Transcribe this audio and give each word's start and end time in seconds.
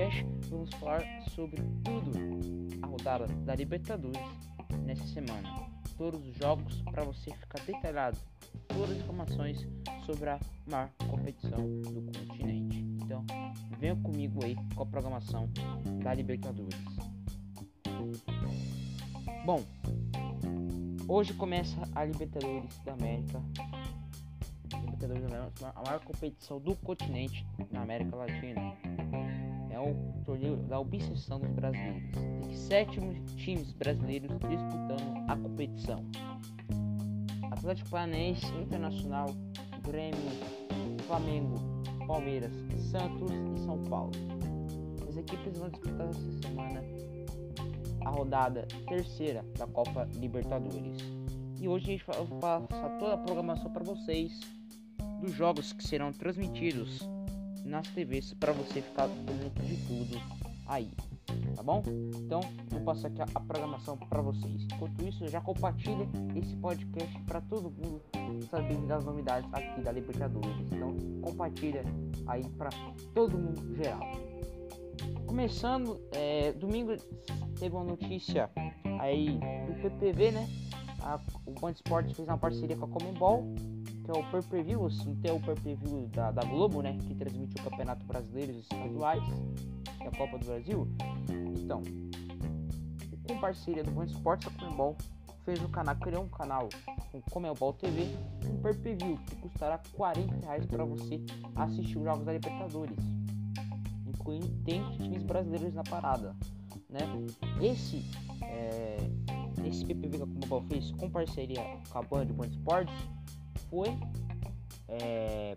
podcast 0.00 0.26
vamos 0.48 0.70
falar 0.74 1.02
sobre 1.28 1.62
tudo 1.84 2.12
a 2.82 2.86
rodada 2.86 3.26
da 3.44 3.54
Libertadores 3.54 4.20
nessa 4.82 5.06
semana. 5.06 5.68
Todos 5.98 6.26
os 6.26 6.34
jogos 6.36 6.80
para 6.82 7.04
você 7.04 7.30
ficar 7.32 7.62
detalhado, 7.64 8.16
todas 8.68 8.92
as 8.92 8.96
informações 9.02 9.68
sobre 10.06 10.30
a 10.30 10.40
maior 10.66 10.88
competição 11.06 11.58
do 11.82 12.02
continente. 12.18 12.78
Então, 13.02 13.26
venha 13.78 13.94
comigo 13.96 14.42
aí 14.42 14.56
com 14.74 14.82
a 14.82 14.86
programação 14.86 15.50
da 16.02 16.14
Libertadores. 16.14 16.78
Bom, 19.44 19.62
hoje 21.06 21.34
começa 21.34 21.76
a 21.94 22.04
Libertadores 22.04 22.78
da 22.84 22.94
América. 22.94 23.42
A 25.74 25.82
maior 25.82 26.00
competição 26.04 26.60
do 26.60 26.74
continente 26.76 27.46
na 27.70 27.82
América 27.82 28.16
Latina. 28.16 28.76
É 29.80 29.82
o 29.82 29.94
torneio 30.26 30.56
da 30.58 30.78
obsessão 30.78 31.40
dos 31.40 31.48
brasileiros. 31.52 32.02
Tem 32.12 32.54
sete 32.54 33.00
times 33.36 33.72
brasileiros 33.72 34.28
disputando 34.30 35.24
a 35.26 35.34
competição. 35.34 36.04
Atlético 37.50 37.88
Paranaense, 37.88 38.46
Internacional, 38.60 39.34
Grêmio, 39.82 40.20
Flamengo, 41.06 41.54
Palmeiras, 42.06 42.52
Santos 42.90 43.30
e 43.32 43.64
São 43.64 43.82
Paulo. 43.84 44.12
As 45.08 45.16
equipes 45.16 45.56
vão 45.56 45.70
disputar 45.70 46.10
essa 46.10 46.42
semana 46.42 46.84
a 48.04 48.10
rodada 48.10 48.68
terceira 48.86 49.42
da 49.56 49.66
Copa 49.66 50.06
Libertadores. 50.16 50.98
E 51.58 51.66
hoje 51.66 51.86
a 51.86 51.92
gente 51.92 52.04
vai 52.06 52.60
passar 52.66 52.98
toda 52.98 53.14
a 53.14 53.18
programação 53.18 53.70
para 53.70 53.82
vocês 53.82 54.40
dos 55.22 55.32
jogos 55.32 55.72
que 55.72 55.88
serão 55.88 56.12
transmitidos 56.12 57.08
nas 57.64 57.86
TVs 57.88 58.34
para 58.34 58.52
você 58.52 58.82
ficar 58.82 59.08
dentro 59.08 59.64
de 59.64 59.76
tudo 59.86 60.20
aí, 60.66 60.90
tá 61.56 61.62
bom? 61.62 61.82
Então, 62.16 62.40
vou 62.68 62.80
passar 62.82 63.08
aqui 63.08 63.20
a, 63.22 63.26
a 63.34 63.40
programação 63.40 63.96
para 63.96 64.22
vocês. 64.22 64.64
Enquanto 64.72 65.04
isso, 65.04 65.26
já 65.28 65.40
compartilhe 65.40 66.08
esse 66.36 66.54
podcast 66.56 67.18
para 67.24 67.40
todo 67.40 67.70
mundo 67.70 68.00
saber 68.50 68.76
das 68.86 69.04
novidades 69.04 69.52
aqui 69.52 69.80
da 69.82 69.92
Libertadores. 69.92 70.56
Então, 70.72 70.96
compartilha 71.22 71.84
aí 72.26 72.44
para 72.50 72.70
todo 73.14 73.36
mundo 73.36 73.76
geral. 73.76 74.00
Começando, 75.26 76.00
é, 76.12 76.52
domingo 76.52 76.94
teve 77.58 77.74
uma 77.74 77.84
notícia 77.84 78.50
aí 79.00 79.38
do 79.66 79.74
PPV, 79.82 80.32
né? 80.32 80.48
A, 81.02 81.18
o 81.46 81.52
Band 81.52 81.72
Esportes 81.72 82.14
fez 82.14 82.28
uma 82.28 82.38
parceria 82.38 82.76
com 82.76 82.84
a 82.84 82.88
Comembol, 82.88 83.54
que 84.04 84.10
é 84.10 84.14
o 84.14 84.30
per 84.30 84.42
preview, 84.44 84.86
assim, 84.86 85.14
tem 85.16 85.32
o 85.32 85.40
per 85.40 85.58
preview 85.60 86.08
da, 86.08 86.30
da 86.30 86.42
Globo, 86.42 86.82
né? 86.82 86.98
Que 87.06 87.14
transmite 87.14 87.60
o 87.60 87.64
Campeonato 87.64 88.04
Brasileiro 88.06 88.52
e 88.52 88.56
os 88.56 88.62
estaduais, 88.62 89.22
que 89.96 90.04
é 90.04 90.08
a 90.08 90.10
Copa 90.10 90.38
do 90.38 90.46
Brasil. 90.46 90.88
Então, 91.58 91.82
com 93.26 93.40
parceria 93.40 93.84
do 93.84 93.90
Band 93.90 94.06
Esportes, 94.06 94.48
a 94.48 94.50
Comembol 94.50 94.96
fez 95.44 95.62
um 95.62 95.68
canal, 95.68 95.96
criou 95.96 96.24
um 96.24 96.28
canal 96.28 96.68
com 97.10 97.20
Comembol 97.22 97.72
TV, 97.72 98.08
um 98.46 98.60
per 98.60 98.78
preview 98.78 99.16
que 99.26 99.36
custará 99.36 99.80
40 99.94 100.46
reais 100.46 100.66
para 100.66 100.84
você 100.84 101.20
assistir 101.56 101.98
os 101.98 102.04
jogos 102.04 102.24
da 102.24 102.32
Libertadores, 102.32 102.98
incluindo 104.06 104.48
tem 104.64 104.82
times 104.98 105.22
brasileiros 105.22 105.74
na 105.74 105.82
parada 105.82 106.36
né? 106.90 107.00
Esse 107.60 108.04
é, 108.42 108.98
esse 109.64 109.84
PPV 109.84 110.18
que 110.18 110.22
a 110.22 110.26
Comebol 110.26 110.62
fez 110.62 110.90
com 110.92 111.10
parceria 111.10 111.62
com 111.90 111.98
a 111.98 112.02
Band 112.02 112.26
Band 112.26 112.48
Sports 112.48 112.94
foi 113.68 113.88
é, 114.88 115.54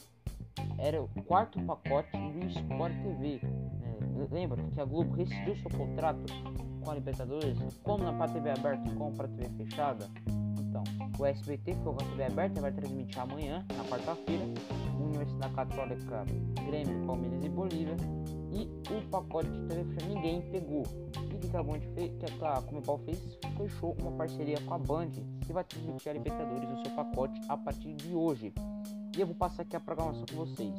era 0.77 1.01
o 1.01 1.07
quarto 1.23 1.61
pacote 1.63 2.11
do 2.11 2.45
Sport 2.47 2.93
TV. 3.01 3.39
Né? 3.43 4.27
Lembra 4.31 4.63
que 4.63 4.80
a 4.80 4.86
Globo 4.86 5.15
rescindiu 5.15 5.55
seu 5.55 5.71
contrato 5.71 6.23
com 6.83 6.92
a 6.92 6.95
Libertadores, 6.95 7.58
como 7.83 8.03
na 8.03 8.27
TV 8.27 8.52
aberta, 8.52 8.89
como 8.95 9.15
para 9.15 9.27
TV 9.27 9.49
fechada. 9.63 10.09
Então, 10.59 10.83
o 11.19 11.25
SBT 11.25 11.73
ficou 11.73 11.93
com 11.93 12.03
a 12.03 12.08
TV 12.08 12.25
aberta, 12.25 12.61
vai 12.61 12.71
transmitir 12.71 13.19
amanhã, 13.19 13.65
na 13.75 13.83
quarta-feira, 13.86 14.43
Universidade 14.99 15.53
Católica, 15.53 16.25
Grêmio, 16.65 17.05
Palmeiras 17.05 17.43
e 17.43 17.49
Bolívia. 17.49 17.95
E 18.52 18.69
o 18.92 19.09
pacote 19.09 19.49
de 19.49 19.67
TV 19.67 19.83
fechada 19.93 20.13
ninguém 20.13 20.42
pegou. 20.52 20.83
E 21.53 21.55
que 21.55 21.58
a 21.58 21.64
Band 21.64 21.80
fez, 21.93 22.11
que 22.17 22.45
a 22.45 22.61
Comebol 22.64 22.97
fez, 22.99 23.19
fechou 23.55 23.95
uma 23.99 24.11
parceria 24.14 24.59
com 24.61 24.73
a 24.73 24.80
Band, 24.80 25.11
que 25.45 25.53
vai 25.53 25.64
transmitir 25.64 26.09
a 26.09 26.14
Libertadores 26.14 26.67
o 26.67 26.81
seu 26.81 26.95
pacote 26.95 27.39
a 27.47 27.55
partir 27.55 27.93
de 27.93 28.15
hoje. 28.15 28.52
E 29.15 29.21
eu 29.21 29.27
vou 29.27 29.36
passar 29.36 29.61
aqui 29.61 29.75
a 29.75 29.80
programação 29.80 30.25
com 30.31 30.36
vocês. 30.36 30.73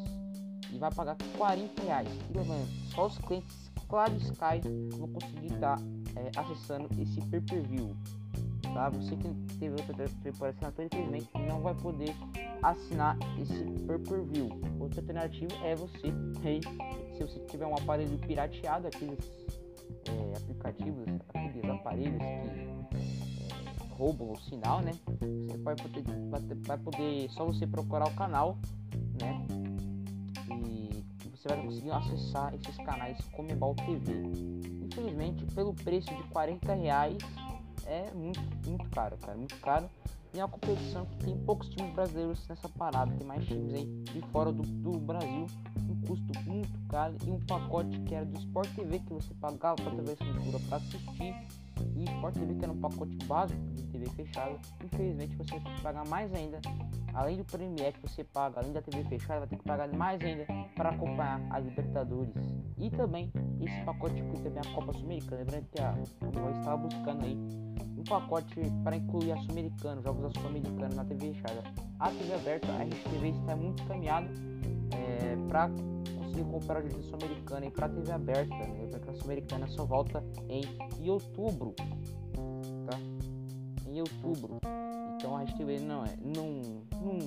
E 0.72 0.78
vai 0.78 0.92
pagar 0.92 1.16
40 1.38 1.82
reais. 1.82 2.08
E 2.28 2.36
lembrando, 2.36 2.66
só 2.92 3.06
os 3.06 3.16
clientes 3.18 3.70
Claro 3.88 4.16
Sky 4.16 4.60
vão 4.96 5.08
conseguir 5.12 5.52
estar 5.54 5.78
é, 6.16 6.32
acessando 6.36 6.88
esse 7.00 7.20
pay-per-view 7.28 7.94
tá? 8.74 8.88
Você 8.88 9.14
que 9.16 9.28
teve 9.58 9.76
outra 9.80 10.04
assinatura, 10.48 10.86
infelizmente 10.86 11.28
não 11.46 11.60
vai 11.60 11.74
poder 11.74 12.14
assinar 12.62 13.16
esse 13.40 13.62
pay-per-view. 13.86 14.48
Outra 14.80 15.00
alternativa 15.00 15.54
é 15.62 15.76
você, 15.76 16.12
se 17.16 17.22
você 17.22 17.38
tiver 17.46 17.66
um 17.66 17.74
aparelho 17.74 18.18
pirateado, 18.18 18.88
aqueles 18.88 19.20
é, 20.08 20.36
aplicativos, 20.36 21.04
aqueles 21.34 21.70
aparelhos 21.70 22.18
que 22.18 22.24
é, 22.24 23.94
roubam 23.96 24.32
o 24.32 24.36
sinal, 24.40 24.80
né? 24.80 24.92
Você 25.20 25.58
vai 25.58 25.76
poder, 25.76 26.04
vai 26.66 26.78
poder 26.78 27.30
só 27.30 27.44
você 27.44 27.66
procurar 27.66 28.08
o 28.08 28.14
canal, 28.14 28.58
né? 29.20 29.46
E 30.50 31.04
você 31.30 31.48
vai 31.48 31.62
conseguir 31.62 31.90
acessar 31.90 32.54
esses 32.54 32.76
canais 32.78 33.18
Comebol 33.32 33.74
TV. 33.74 34.12
Infelizmente, 34.84 35.44
pelo 35.54 35.74
preço 35.74 36.14
de 36.14 36.22
40 36.24 36.74
reais 36.74 37.18
é 37.86 38.10
muito, 38.14 38.40
muito 38.66 38.88
caro, 38.90 39.16
cara, 39.18 39.36
muito 39.36 39.56
caro. 39.60 39.88
E 40.32 40.40
é 40.40 40.44
uma 40.44 40.50
competição 40.50 41.06
que 41.06 41.16
tem 41.18 41.38
poucos 41.44 41.68
times 41.68 41.94
brasileiros 41.94 42.48
nessa 42.48 42.68
parada, 42.68 43.14
tem 43.16 43.26
mais 43.26 43.46
times 43.46 43.72
aí 43.72 43.86
de 44.12 44.20
fora 44.32 44.50
do, 44.50 44.62
do 44.62 44.98
Brasil, 44.98 45.46
um 45.88 46.00
custo 46.06 46.23
e 47.26 47.30
um 47.30 47.40
pacote 47.40 47.98
que 48.00 48.14
era 48.14 48.24
do 48.24 48.38
Sport 48.38 48.72
TV 48.74 49.00
que 49.00 49.12
você 49.12 49.34
pagava 49.34 49.74
para 49.82 49.90
TV 49.90 50.12
assinatura 50.12 50.58
para 50.68 50.76
assistir. 50.76 51.34
E 51.96 52.04
Sport 52.04 52.34
TV 52.34 52.54
que 52.54 52.64
era 52.64 52.72
um 52.72 52.80
pacote 52.80 53.16
básico 53.26 53.60
de 53.72 53.82
TV 53.84 54.06
fechada, 54.10 54.56
infelizmente 54.84 55.36
você 55.36 55.50
vai 55.50 55.60
ter 55.60 55.74
que 55.74 55.82
pagar 55.82 56.06
mais 56.06 56.32
ainda, 56.32 56.60
além 57.12 57.36
do 57.36 57.44
Premier 57.44 57.92
que 57.92 58.00
você 58.08 58.22
paga, 58.22 58.60
além 58.60 58.72
da 58.72 58.80
TV 58.80 59.02
fechada, 59.04 59.40
vai 59.40 59.48
ter 59.48 59.56
que 59.56 59.64
pagar 59.64 59.88
mais 59.92 60.20
ainda 60.22 60.46
para 60.76 60.90
acompanhar 60.90 61.40
a 61.50 61.58
Libertadores. 61.58 62.32
E 62.78 62.90
também 62.90 63.32
esse 63.60 63.80
pacote 63.84 64.14
que 64.14 64.42
também 64.42 64.60
a 64.64 64.74
Copa 64.74 64.92
Sul-Americana, 64.92 65.38
lembrando 65.38 65.66
que 65.72 65.82
a 65.82 65.98
Comebol 66.20 66.50
estava 66.50 66.76
buscando 66.76 67.24
aí 67.24 67.36
um 67.98 68.04
pacote 68.04 68.54
para 68.84 68.96
incluir 68.96 69.32
a 69.32 69.36
Sul-Americana, 69.38 70.00
jogos 70.00 70.22
da 70.22 70.40
Sul-Americana 70.40 70.94
na 70.94 71.04
TV 71.04 71.34
fechada. 71.34 71.64
A 71.98 72.10
TV 72.10 72.34
aberta, 72.34 72.72
a 72.72 72.78
RedeTV 72.78 73.28
está 73.30 73.56
muito 73.56 73.82
caminhado 73.84 74.28
é, 74.92 75.36
para 75.48 75.70
comprar 76.42 76.78
a 76.78 76.82
justiça 76.82 77.10
sul-americana 77.10 77.66
e 77.66 77.70
para 77.70 77.86
a 77.86 77.88
TV 77.88 78.12
aberta, 78.12 78.54
né? 78.54 78.90
A 79.06 79.12
sul-americana 79.12 79.66
só 79.68 79.84
volta 79.84 80.24
em 80.48 81.08
outubro, 81.08 81.74
tá? 81.76 82.98
Em 83.86 84.00
outubro. 84.00 84.58
Então 85.14 85.36
a 85.36 85.40
Rede 85.40 85.56
TV 85.56 85.78
não 85.80 86.04
é, 86.04 86.16
não, 86.22 86.60
não 86.92 87.18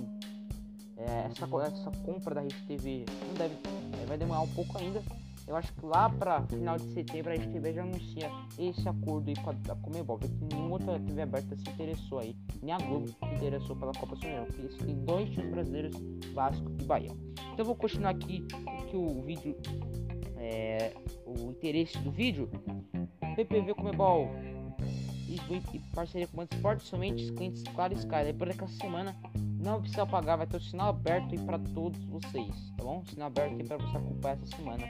é, 0.97 1.27
essa, 1.27 1.45
essa 1.45 1.91
compra 2.03 2.35
da 2.35 2.41
Rede 2.41 2.61
TV 2.67 3.05
não 3.27 3.33
deve, 3.35 3.55
é, 4.01 4.05
vai 4.05 4.17
demorar 4.17 4.41
um 4.41 4.47
pouco 4.47 4.77
ainda. 4.77 5.01
Eu 5.47 5.55
acho 5.55 5.73
que 5.73 5.85
lá 5.85 6.09
para 6.09 6.41
final 6.43 6.75
de 6.75 6.93
setembro 6.93 7.31
a 7.31 7.37
TV 7.37 7.73
já 7.73 7.81
anuncia 7.81 8.29
esse 8.59 8.87
acordo 8.87 9.29
aí 9.29 9.35
com 9.37 9.49
a, 9.49 9.75
Comebol. 9.77 10.17
Vê 10.17 10.27
que 10.27 10.53
nenhuma 10.53 10.73
outra 10.73 10.99
TV 10.99 11.21
aberta 11.21 11.55
se 11.55 11.69
interessou 11.69 12.19
aí, 12.19 12.35
nem 12.61 12.73
a 12.73 12.77
Globo 12.77 13.07
se 13.07 13.35
interessou 13.35 13.75
pela 13.77 13.93
Copa 13.93 14.17
Sul 14.17 14.29
porque 14.45 14.61
eles 14.61 14.77
têm 14.77 14.95
dois 15.05 15.29
times 15.29 15.49
brasileiros, 15.51 15.97
Vasco 16.33 16.69
e 16.81 16.83
Bahia. 16.83 17.11
Então 17.53 17.65
vou 17.65 17.75
continuar 17.75 18.09
aqui 18.09 18.45
que 18.89 18.97
o 18.97 19.21
vídeo, 19.21 19.55
é, 20.35 20.93
o 21.25 21.51
interesse 21.51 21.97
do 21.99 22.11
vídeo, 22.11 22.49
PPV 23.37 23.73
Comebol 23.73 24.29
e, 25.27 25.79
parceria 25.93 26.27
com 26.27 26.41
o 26.41 26.43
Esporte, 26.43 26.83
somente 26.83 27.23
os 27.23 27.31
clientes 27.31 27.63
Claro 27.63 27.93
Sky. 27.93 28.23
Depois 28.25 28.51
daquela 28.51 28.71
semana 28.71 29.15
não 29.59 29.81
precisa 29.81 30.05
pagar, 30.05 30.37
vai 30.37 30.47
ter 30.47 30.57
o 30.57 30.61
sinal 30.61 30.89
aberto 30.89 31.31
aí 31.31 31.39
para 31.39 31.59
todos 31.59 32.03
vocês, 32.05 32.73
tá 32.77 32.83
bom? 32.83 33.03
Sinal 33.05 33.27
aberto 33.27 33.53
aí 33.53 33.63
para 33.63 33.77
você 33.77 33.97
acompanhar 33.97 34.37
essa 34.37 34.55
semana. 34.55 34.83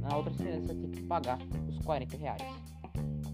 Na 0.00 0.16
outra 0.16 0.34
semana 0.34 0.60
você 0.60 0.74
tem 0.74 0.90
que 0.90 1.02
pagar 1.02 1.38
os 1.68 1.78
40 1.84 2.16
reais. 2.16 2.42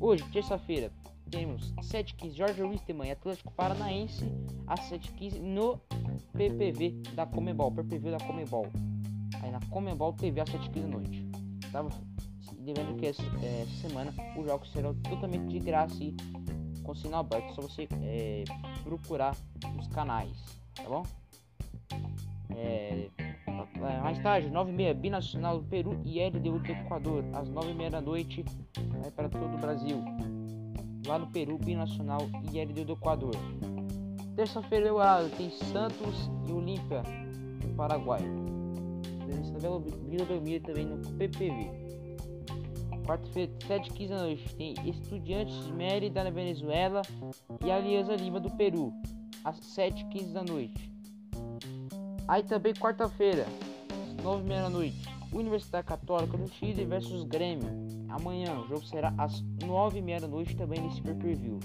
Hoje, 0.01 0.23
terça-feira, 0.33 0.93
temos 1.31 1.73
7h15 1.75 2.35
Jorge 2.35 2.63
Wisterman 2.63 3.09
e 3.09 3.13
Atlético 3.13 3.53
Paranaense 3.53 4.25
às 4.67 4.81
7h15 4.91 5.41
no 5.41 5.81
PPV 6.33 7.03
da 7.15 7.27
Comebol, 7.27 7.73
PPV 7.73 8.13
da 8.13 8.19
Comebol. 8.19 8.67
Aí 9.43 9.51
na 9.51 9.61
Comebol 9.71 10.13
TV 10.13 10.41
às 10.41 10.49
7h15 10.49 10.81
da 10.81 10.89
noite. 10.89 11.29
Tá? 11.73 11.85
Lembrando 12.69 12.97
que 12.97 13.07
essa, 13.07 13.23
semana 13.81 14.13
os 14.37 14.45
jogos 14.45 14.71
serão 14.73 14.95
totalmente 14.95 15.49
de 15.49 15.59
graça 15.59 15.97
e 16.05 16.15
com 16.83 16.95
sinal 16.95 17.21
aberto. 17.21 17.55
Só 17.55 17.63
você 17.63 17.89
é, 18.03 18.45
procurar 18.85 19.35
os 19.79 19.89
canais, 19.89 20.37
tá 20.75 20.83
bom? 20.83 21.03
É, 22.51 23.09
É, 23.47 24.01
mais 24.01 24.19
tarde, 24.19 24.51
9h30, 24.51 24.95
Binacional 24.95 25.61
do 25.61 25.65
Peru 25.65 25.99
e 26.05 26.21
LDU 26.23 26.59
do 26.59 26.71
Equador. 26.71 27.25
Às 27.33 27.49
9h30 27.49 27.91
da 27.91 28.01
noite, 28.03 28.45
vai 29.01 29.11
para 29.11 29.31
todo 29.31 29.55
o 29.55 29.59
Brasil. 29.59 30.05
Lá 31.07 31.19
no 31.19 31.29
Peru, 31.29 31.57
Binacional 31.57 32.21
e 32.53 32.63
LDU 32.63 32.85
do 32.85 32.93
Equador. 32.93 33.35
Terça-feira, 34.37 34.91
tem 35.39 35.51
Santos 35.51 36.31
e 36.47 36.53
Olímpia, 36.53 37.03
no 37.65 37.75
Paraguai. 37.75 38.21
Vila 40.09 40.25
Belmiro 40.27 40.65
também 40.65 40.85
no 40.85 40.99
PPV. 41.17 41.88
Quarta-feira, 43.09 43.51
7h15 43.67 44.09
da 44.09 44.19
noite, 44.19 44.55
tem 44.55 44.75
Estudiantes 44.85 45.67
Mérida 45.69 46.23
na 46.23 46.29
Venezuela 46.29 47.01
e 47.65 47.71
Aliança 47.71 48.15
Lima 48.15 48.39
do 48.39 48.51
Peru, 48.51 48.93
às 49.43 49.59
7h15 49.61 50.33
da 50.35 50.43
noite. 50.43 50.93
Aí 52.29 52.43
também 52.43 52.75
quarta-feira, 52.75 53.47
9h30 54.23 54.49
da 54.49 54.69
noite, 54.69 55.09
Universidade 55.33 55.87
Católica 55.87 56.37
do 56.37 56.47
Chile 56.49 56.85
versus 56.85 57.25
Grêmio. 57.25 57.71
Amanhã 58.11 58.61
o 58.61 58.69
jogo 58.69 58.85
será 58.85 59.15
às 59.17 59.43
9h30 59.61 60.21
da 60.21 60.29
noite 60.29 60.55
também 60.55 60.79
nesse 60.79 61.01
pay-per-view. 61.01 61.61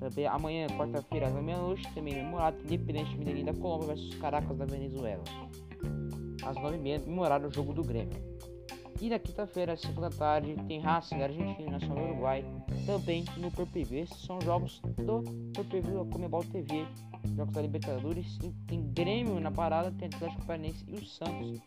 Também 0.00 0.26
amanhã, 0.26 0.68
quarta-feira, 0.68 1.26
às 1.26 1.34
9h30 1.34 1.54
da 1.54 1.62
noite, 1.62 1.94
também 1.94 2.14
memorado 2.14 2.56
Independente 2.64 3.18
Medellín 3.18 3.44
da 3.44 3.52
Colômbia 3.52 3.88
versus 3.88 4.14
Caracas 4.14 4.56
da 4.56 4.64
Venezuela. 4.64 5.22
Às 6.42 6.56
9h30, 6.56 7.04
memorado 7.06 7.48
o 7.48 7.50
jogo 7.50 7.74
do 7.74 7.84
Grêmio. 7.84 8.32
E 9.02 9.10
na 9.10 9.18
quinta-feira, 9.18 9.72
às 9.72 9.80
5 9.80 10.00
da 10.00 10.10
tarde, 10.10 10.54
tem 10.68 10.78
Racing 10.78 11.20
Argentina 11.20 11.72
Nacional 11.72 12.04
Uruguai, 12.04 12.44
também 12.86 13.24
no 13.36 13.50
PPV. 13.50 14.06
São 14.06 14.40
jogos 14.42 14.80
do 14.96 15.24
PPV 15.52 15.90
da 15.90 16.04
Comebol 16.04 16.44
TV, 16.44 16.86
jogos 17.34 17.52
da 17.52 17.62
Libertadores. 17.62 18.38
Tem 18.68 18.80
Grêmio 18.92 19.40
na 19.40 19.50
parada, 19.50 19.90
tem 19.90 20.06
Atlético 20.06 20.46
Paranaense 20.46 20.84
e 20.86 20.94
o 20.94 21.04
Santos. 21.04 21.60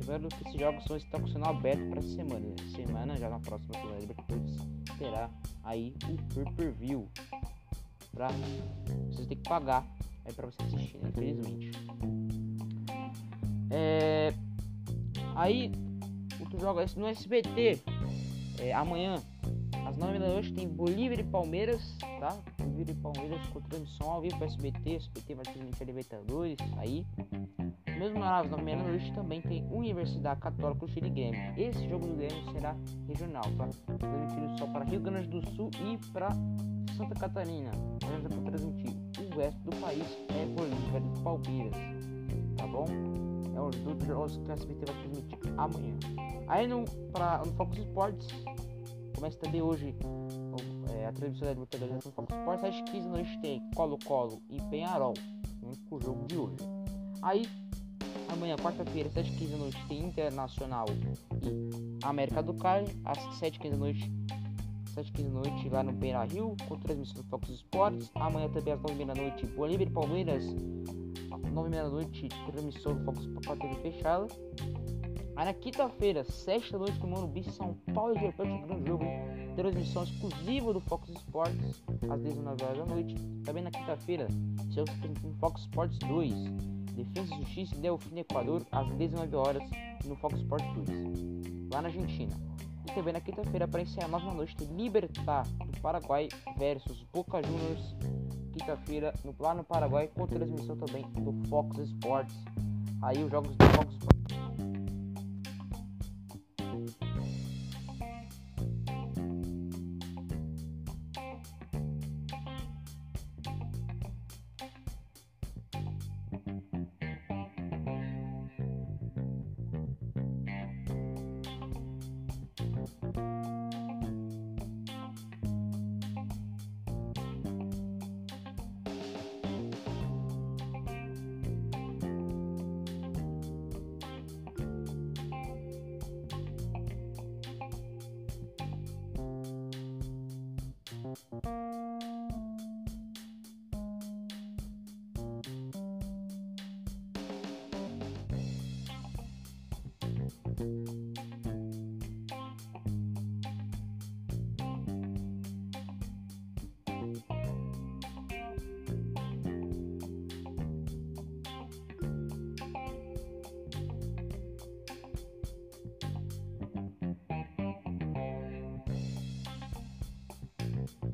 Lembrando 0.00 0.28
que 0.28 0.46
esses 0.46 0.60
jogos 0.60 0.84
são 0.84 0.98
estão 0.98 1.26
sendo 1.26 1.46
abertos 1.46 1.88
para 1.88 1.98
essa 2.00 2.14
semana. 2.14 2.54
Semana, 2.76 3.16
já 3.16 3.30
na 3.30 3.40
próxima 3.40 3.72
semana, 3.72 3.98
Libertadores 3.98 4.56
terá 4.98 5.30
aí 5.64 5.94
o 6.10 6.34
pay-per-view. 6.34 7.08
Pra... 8.12 8.28
Vocês 9.10 9.26
têm 9.28 9.38
que 9.38 9.48
pagar 9.48 9.82
é 10.26 10.32
para 10.32 10.46
você 10.46 10.62
assistir, 10.62 10.98
né? 10.98 11.08
infelizmente. 11.08 11.70
É... 13.70 14.34
Aí 15.34 15.72
joga 16.58 16.84
no 16.96 17.06
SBT 17.06 17.80
é, 18.62 18.72
amanhã, 18.72 19.20
às 19.86 19.96
9 19.96 20.18
da 20.18 20.28
noite, 20.28 20.52
tem 20.52 20.68
Bolívia 20.68 21.20
e 21.20 21.24
Palmeiras, 21.24 21.96
tá? 22.20 22.36
Bolívia 22.58 22.92
e 22.92 22.96
Palmeiras 22.96 23.46
com 23.48 23.60
transmissão 23.62 24.10
ao 24.10 24.20
vivo 24.20 24.38
para 24.38 24.46
SBT. 24.46 24.94
SBT 24.96 25.34
vai 25.34 25.44
transmitir 25.44 25.82
a 25.82 25.84
Libertadores 25.84 26.56
aí. 26.78 27.04
Mesmo 27.98 28.22
às 28.22 28.48
9 28.48 28.64
da 28.64 28.76
noite 28.76 29.12
também 29.12 29.40
tem 29.42 29.66
Universidade 29.70 30.40
Católica 30.40 30.86
do 30.86 30.88
Chile 30.92 31.10
Grêmio. 31.10 31.40
Esse 31.56 31.88
jogo 31.88 32.06
do 32.06 32.14
Grêmio 32.14 32.52
será 32.52 32.76
regional, 33.08 33.44
tá? 33.56 33.68
Transmitido 33.98 34.58
só 34.58 34.66
para 34.66 34.84
Rio 34.84 35.00
Grande 35.00 35.28
do 35.28 35.44
Sul 35.50 35.70
e 35.84 35.98
para 36.12 36.28
Santa 36.96 37.14
Catarina. 37.18 37.70
Mas 38.04 38.24
é 38.24 38.50
transmitir. 38.50 38.92
O 39.32 39.38
resto 39.38 39.60
do 39.62 39.76
país 39.76 40.18
é 40.30 40.46
Bolívia 40.46 40.98
e 40.98 41.22
Palmeiras, 41.22 41.74
tá 42.56 42.66
bom? 42.66 43.21
É 43.62 43.64
os 43.64 43.76
dos 43.76 44.06
jogos 44.06 44.36
que 44.38 44.50
a 44.50 44.54
SBT 44.54 44.84
vai 44.86 45.02
transmitir 45.02 45.38
amanhã. 45.56 45.94
Aí 46.48 46.66
no, 46.66 46.84
pra, 47.12 47.38
no 47.38 47.52
Focus 47.52 47.78
Sports, 47.78 48.26
começa 49.14 49.38
também 49.38 49.62
hoje 49.62 49.94
é, 50.90 51.06
a 51.06 51.12
transmissão 51.12 51.46
da 51.46 51.54
Libertadores 51.54 52.04
no 52.04 52.12
Focus 52.12 52.36
Sports. 52.36 52.64
Às 52.64 52.90
15 52.90 53.00
da 53.00 53.08
noite 53.10 53.40
tem 53.40 53.70
Colo-Colo 53.74 54.42
e 54.50 54.60
Penharol, 54.62 55.14
com 55.88 55.96
o 55.96 56.00
jogo 56.00 56.26
de 56.26 56.36
hoje. 56.36 56.56
Aí, 57.22 57.48
amanhã, 58.28 58.56
quarta-feira, 58.56 59.08
7h15 59.10 59.50
da 59.50 59.56
noite, 59.58 59.86
tem 59.86 60.04
Internacional 60.04 60.86
e 61.40 62.04
América 62.04 62.42
do 62.42 62.54
Cali. 62.54 62.88
Às 63.04 63.18
7h15 63.40 63.70
da 63.70 63.76
noite, 63.76 64.12
7h15 64.96 65.22
da 65.22 65.30
noite, 65.30 65.68
lá 65.68 65.82
no 65.84 65.92
Beira 65.92 66.24
Rio, 66.24 66.56
com 66.68 66.76
transmissão 66.78 67.22
do 67.22 67.28
Focus 67.28 67.50
Sports. 67.50 68.10
Amanhã 68.16 68.48
também 68.48 68.74
às 68.74 68.80
9h30 68.80 69.06
da 69.06 69.14
noite, 69.14 69.46
Bolívia 69.46 69.84
e 69.84 69.90
Palmeiras. 69.90 70.44
9h30 71.52 71.70
da 71.70 71.88
noite, 71.88 72.28
transmissão 72.46 72.94
do 72.94 73.04
Focus 73.04 73.24
Sports 73.24 73.60
TV 73.60 73.74
fechada. 73.82 74.26
Aí 75.34 75.46
na 75.46 75.54
quinta-feira, 75.54 76.24
7 76.24 76.72
da 76.72 76.78
noite, 76.78 76.98
no 77.00 77.08
Morumbi, 77.08 77.42
São 77.44 77.74
Paulo 77.94 78.14
e 78.14 78.42
um 78.42 78.62
grande 78.62 78.86
jogo, 78.86 79.04
transmissão 79.56 80.04
exclusiva 80.04 80.72
do 80.72 80.80
Fox 80.80 81.08
Sports, 81.08 81.82
às 82.10 82.20
19 82.20 82.64
horas 82.64 82.78
da 82.78 82.84
noite. 82.84 83.14
Também 83.44 83.62
na 83.62 83.70
quinta-feira, 83.70 84.28
jogo 84.70 84.90
no 85.22 85.34
Fox 85.34 85.62
Sports 85.62 85.98
2, 86.00 86.34
Defesa 86.94 87.34
e 87.34 87.38
Justiça 87.38 87.74
e 87.74 87.78
Delfim 87.78 88.18
Equador, 88.18 88.66
às 88.70 88.86
19 88.96 89.36
horas, 89.36 89.62
no 90.04 90.16
Fox 90.16 90.38
Sports 90.38 90.68
2, 90.86 91.70
lá 91.72 91.80
na 91.80 91.88
Argentina. 91.88 92.32
E 92.86 92.94
também 92.94 93.12
na 93.14 93.20
quinta-feira, 93.20 93.66
para 93.66 93.80
encerrar 93.80 94.08
9 94.08 94.26
da 94.26 94.34
noite, 94.34 94.56
tem 94.56 94.68
Libertar 94.76 95.46
do 95.46 95.80
Paraguai 95.80 96.28
versus 96.58 97.02
Boca 97.12 97.42
Juniors, 97.42 97.96
quinta-feira, 98.52 99.14
lá 99.38 99.54
no 99.54 99.64
Paraguai, 99.64 100.08
com 100.14 100.26
transmissão 100.26 100.76
também 100.76 101.04
do 101.12 101.32
Fox 101.48 101.78
Sports. 101.78 102.36
Aí 103.02 103.24
os 103.24 103.30
jogos 103.30 103.56
do 103.56 103.64
Fox 103.76 103.92
Sports. 103.94 104.21